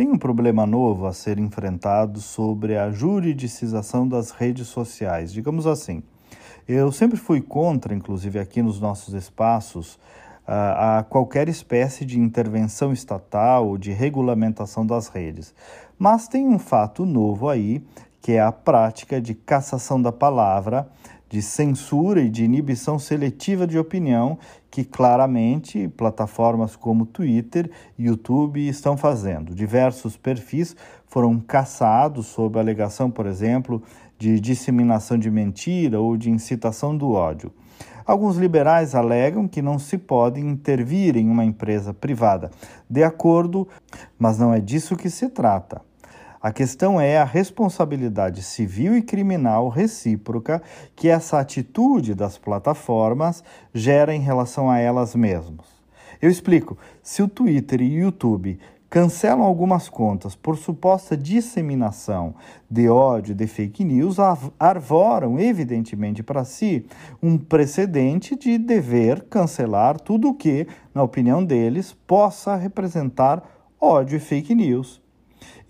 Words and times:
Tem 0.00 0.08
um 0.08 0.16
problema 0.16 0.64
novo 0.64 1.06
a 1.06 1.12
ser 1.12 1.38
enfrentado 1.38 2.22
sobre 2.22 2.74
a 2.74 2.90
juridicização 2.90 4.08
das 4.08 4.30
redes 4.30 4.66
sociais, 4.66 5.30
digamos 5.30 5.66
assim. 5.66 6.02
Eu 6.66 6.90
sempre 6.90 7.18
fui 7.18 7.42
contra, 7.42 7.94
inclusive 7.94 8.38
aqui 8.38 8.62
nos 8.62 8.80
nossos 8.80 9.12
espaços, 9.12 9.98
a 10.46 11.04
qualquer 11.06 11.50
espécie 11.50 12.06
de 12.06 12.18
intervenção 12.18 12.94
estatal 12.94 13.68
ou 13.68 13.76
de 13.76 13.92
regulamentação 13.92 14.86
das 14.86 15.08
redes. 15.08 15.54
Mas 15.98 16.26
tem 16.26 16.48
um 16.48 16.58
fato 16.58 17.04
novo 17.04 17.50
aí, 17.50 17.84
que 18.22 18.32
é 18.32 18.40
a 18.40 18.50
prática 18.50 19.20
de 19.20 19.34
cassação 19.34 20.00
da 20.00 20.10
palavra, 20.10 20.88
de 21.30 21.40
censura 21.40 22.20
e 22.20 22.28
de 22.28 22.44
inibição 22.44 22.98
seletiva 22.98 23.64
de 23.64 23.78
opinião, 23.78 24.36
que 24.68 24.84
claramente 24.84 25.88
plataformas 25.88 26.74
como 26.74 27.06
Twitter 27.06 27.70
e 27.96 28.06
YouTube 28.06 28.68
estão 28.68 28.96
fazendo. 28.96 29.54
Diversos 29.54 30.16
perfis 30.16 30.74
foram 31.06 31.38
cassados 31.38 32.26
sob 32.26 32.58
alegação, 32.58 33.08
por 33.10 33.26
exemplo, 33.26 33.80
de 34.18 34.40
disseminação 34.40 35.16
de 35.16 35.30
mentira 35.30 36.00
ou 36.00 36.16
de 36.16 36.30
incitação 36.30 36.96
do 36.96 37.12
ódio. 37.12 37.52
Alguns 38.04 38.36
liberais 38.36 38.96
alegam 38.96 39.46
que 39.46 39.62
não 39.62 39.78
se 39.78 39.96
pode 39.96 40.40
intervir 40.40 41.16
em 41.16 41.30
uma 41.30 41.44
empresa 41.44 41.94
privada, 41.94 42.50
de 42.88 43.04
acordo, 43.04 43.68
mas 44.18 44.36
não 44.36 44.52
é 44.52 44.58
disso 44.58 44.96
que 44.96 45.08
se 45.08 45.28
trata. 45.28 45.80
A 46.42 46.50
questão 46.50 46.98
é 46.98 47.18
a 47.18 47.24
responsabilidade 47.24 48.42
civil 48.42 48.96
e 48.96 49.02
criminal 49.02 49.68
recíproca 49.68 50.62
que 50.96 51.06
essa 51.06 51.38
atitude 51.38 52.14
das 52.14 52.38
plataformas 52.38 53.44
gera 53.74 54.14
em 54.14 54.20
relação 54.20 54.70
a 54.70 54.78
elas 54.78 55.14
mesmas. 55.14 55.66
Eu 56.20 56.30
explico: 56.30 56.78
se 57.02 57.22
o 57.22 57.28
Twitter 57.28 57.82
e 57.82 57.98
o 57.98 58.04
YouTube 58.04 58.58
cancelam 58.88 59.42
algumas 59.42 59.90
contas 59.90 60.34
por 60.34 60.56
suposta 60.56 61.14
disseminação 61.14 62.34
de 62.70 62.88
ódio, 62.88 63.34
de 63.34 63.46
fake 63.46 63.84
news, 63.84 64.16
arvoram, 64.58 65.38
evidentemente, 65.38 66.22
para 66.22 66.42
si 66.42 66.86
um 67.22 67.36
precedente 67.36 68.34
de 68.34 68.56
dever 68.56 69.24
cancelar 69.24 70.00
tudo 70.00 70.30
o 70.30 70.34
que, 70.34 70.66
na 70.94 71.02
opinião 71.02 71.44
deles, 71.44 71.92
possa 72.06 72.56
representar 72.56 73.42
ódio 73.78 74.16
e 74.16 74.20
fake 74.20 74.54
news. 74.54 75.02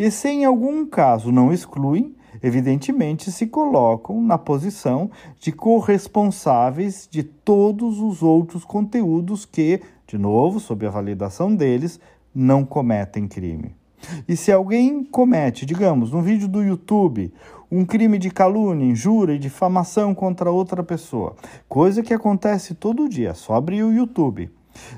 E 0.01 0.11
se 0.11 0.31
em 0.31 0.47
algum 0.47 0.87
caso 0.87 1.31
não 1.31 1.53
excluem, 1.53 2.17
evidentemente 2.43 3.31
se 3.31 3.47
colocam 3.47 4.23
na 4.23 4.39
posição 4.39 5.11
de 5.39 5.53
corresponsáveis 5.53 7.07
de 7.07 7.23
todos 7.23 8.01
os 8.01 8.23
outros 8.23 8.65
conteúdos 8.65 9.45
que, 9.45 9.83
de 10.07 10.17
novo, 10.17 10.59
sob 10.59 10.87
a 10.87 10.91
validação 10.91 11.55
deles, 11.55 12.01
não 12.35 12.65
cometem 12.65 13.29
crime. 13.29 13.77
E 14.27 14.35
se 14.37 14.51
alguém 14.51 15.05
comete, 15.05 15.67
digamos, 15.67 16.11
no 16.11 16.23
vídeo 16.23 16.49
do 16.49 16.63
YouTube, 16.63 17.31
um 17.71 17.85
crime 17.85 18.17
de 18.17 18.31
calúnia, 18.31 18.91
injúria 18.91 19.35
e 19.35 19.39
difamação 19.39 20.15
contra 20.15 20.51
outra 20.51 20.83
pessoa, 20.83 21.37
coisa 21.69 22.03
que 22.03 22.15
acontece 22.15 22.73
todo 22.73 23.07
dia, 23.07 23.35
só 23.35 23.53
abrir 23.53 23.83
o 23.83 23.93
YouTube. 23.93 24.51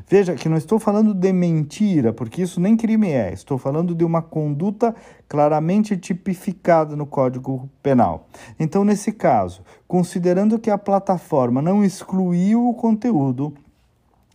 Veja 0.08 0.34
que 0.34 0.48
não 0.48 0.56
estou 0.56 0.78
falando 0.78 1.14
de 1.14 1.32
mentira, 1.32 2.12
porque 2.12 2.42
isso 2.42 2.60
nem 2.60 2.76
crime 2.76 3.10
é, 3.10 3.32
estou 3.32 3.58
falando 3.58 3.94
de 3.94 4.04
uma 4.04 4.22
conduta 4.22 4.94
claramente 5.28 5.96
tipificada 5.96 6.94
no 6.94 7.06
Código 7.06 7.68
Penal. 7.82 8.28
Então, 8.58 8.84
nesse 8.84 9.12
caso, 9.12 9.62
considerando 9.88 10.58
que 10.58 10.70
a 10.70 10.78
plataforma 10.78 11.62
não 11.62 11.84
excluiu 11.84 12.68
o 12.68 12.74
conteúdo 12.74 13.54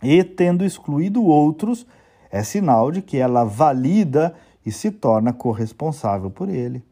e 0.02 0.22
tendo 0.22 0.64
excluído 0.64 1.24
outros, 1.24 1.86
é 2.30 2.42
sinal 2.42 2.90
de 2.90 3.02
que 3.02 3.16
ela 3.16 3.44
valida 3.44 4.34
e 4.64 4.70
se 4.70 4.90
torna 4.90 5.32
corresponsável 5.32 6.30
por 6.30 6.48
ele. 6.48 6.84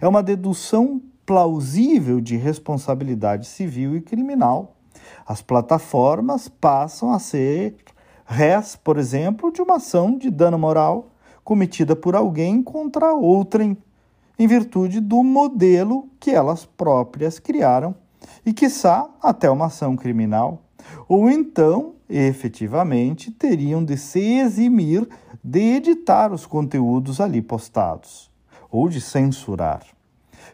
É 0.00 0.08
uma 0.08 0.22
dedução 0.22 1.00
plausível 1.24 2.20
de 2.20 2.36
responsabilidade 2.36 3.46
civil 3.46 3.96
e 3.96 4.00
criminal. 4.00 4.76
As 5.26 5.42
plataformas 5.42 6.48
passam 6.48 7.12
a 7.12 7.18
ser 7.18 7.76
réis, 8.24 8.76
por 8.76 8.98
exemplo, 8.98 9.52
de 9.52 9.60
uma 9.60 9.76
ação 9.76 10.16
de 10.16 10.30
dano 10.30 10.58
moral 10.58 11.10
cometida 11.44 11.94
por 11.96 12.14
alguém 12.14 12.62
contra 12.62 13.12
outrem, 13.12 13.76
em 14.38 14.46
virtude 14.46 15.00
do 15.00 15.22
modelo 15.22 16.08
que 16.18 16.30
elas 16.30 16.64
próprias 16.64 17.38
criaram, 17.38 17.94
e, 18.46 18.52
quiçá, 18.52 19.08
até 19.20 19.50
uma 19.50 19.66
ação 19.66 19.96
criminal. 19.96 20.62
Ou 21.08 21.30
então 21.30 21.94
efetivamente 22.08 23.30
teriam 23.30 23.84
de 23.84 23.96
se 23.96 24.20
eximir 24.20 25.08
de 25.42 25.76
editar 25.76 26.32
os 26.32 26.46
conteúdos 26.46 27.20
ali 27.20 27.40
postados 27.40 28.30
ou 28.70 28.88
de 28.88 29.00
censurar. 29.00 29.82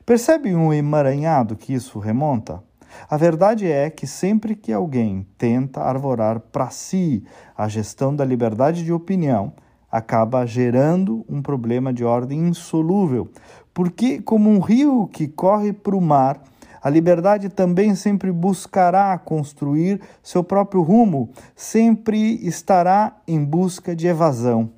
Percebe 0.04 0.54
um 0.54 0.72
emaranhado 0.72 1.56
que 1.56 1.72
isso 1.72 1.98
remonta? 1.98 2.62
A 3.08 3.16
verdade 3.16 3.66
é 3.70 3.90
que 3.90 4.06
sempre 4.06 4.54
que 4.54 4.72
alguém 4.72 5.26
tenta 5.36 5.82
arvorar 5.82 6.40
para 6.40 6.70
si 6.70 7.22
a 7.56 7.68
gestão 7.68 8.14
da 8.14 8.24
liberdade 8.24 8.84
de 8.84 8.92
opinião, 8.92 9.52
acaba 9.90 10.46
gerando 10.46 11.24
um 11.28 11.40
problema 11.40 11.92
de 11.92 12.04
ordem 12.04 12.48
insolúvel, 12.48 13.28
porque, 13.72 14.20
como 14.20 14.50
um 14.50 14.60
rio 14.60 15.08
que 15.08 15.26
corre 15.26 15.72
para 15.72 15.96
o 15.96 16.00
mar, 16.00 16.42
a 16.80 16.90
liberdade 16.90 17.48
também 17.48 17.94
sempre 17.94 18.30
buscará 18.30 19.16
construir 19.18 20.00
seu 20.22 20.44
próprio 20.44 20.82
rumo, 20.82 21.30
sempre 21.56 22.46
estará 22.46 23.16
em 23.26 23.42
busca 23.44 23.96
de 23.96 24.06
evasão. 24.06 24.77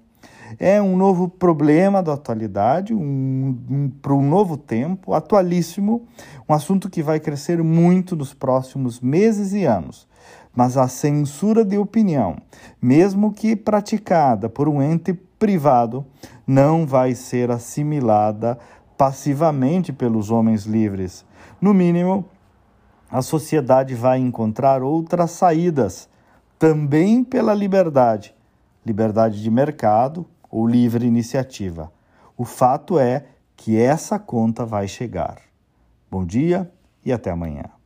É 0.58 0.82
um 0.82 0.96
novo 0.96 1.28
problema 1.28 2.02
da 2.02 2.14
atualidade, 2.14 2.92
um, 2.92 3.56
um, 3.70 3.90
para 4.02 4.14
um 4.14 4.28
novo 4.28 4.56
tempo, 4.56 5.14
atualíssimo, 5.14 6.06
um 6.48 6.54
assunto 6.54 6.90
que 6.90 7.02
vai 7.02 7.20
crescer 7.20 7.62
muito 7.62 8.16
nos 8.16 8.34
próximos 8.34 9.00
meses 9.00 9.52
e 9.52 9.64
anos. 9.64 10.08
Mas 10.54 10.76
a 10.76 10.88
censura 10.88 11.64
de 11.64 11.78
opinião, 11.78 12.36
mesmo 12.82 13.32
que 13.32 13.54
praticada 13.54 14.48
por 14.48 14.68
um 14.68 14.82
ente 14.82 15.12
privado, 15.12 16.04
não 16.46 16.84
vai 16.84 17.14
ser 17.14 17.50
assimilada 17.50 18.58
passivamente 18.98 19.92
pelos 19.92 20.30
homens 20.30 20.64
livres. 20.64 21.24
No 21.60 21.72
mínimo, 21.72 22.24
a 23.10 23.22
sociedade 23.22 23.94
vai 23.94 24.18
encontrar 24.18 24.82
outras 24.82 25.30
saídas, 25.30 26.08
também 26.58 27.22
pela 27.22 27.54
liberdade, 27.54 28.34
liberdade 28.84 29.40
de 29.40 29.50
mercado 29.50 30.26
ou 30.50 30.66
livre 30.66 31.06
iniciativa. 31.06 31.92
O 32.36 32.44
fato 32.44 32.98
é 32.98 33.26
que 33.56 33.78
essa 33.78 34.18
conta 34.18 34.64
vai 34.64 34.88
chegar. 34.88 35.38
Bom 36.10 36.24
dia 36.24 36.70
e 37.04 37.12
até 37.12 37.30
amanhã. 37.30 37.79